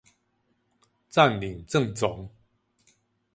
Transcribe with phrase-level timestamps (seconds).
[1.11, 2.31] 佔領政總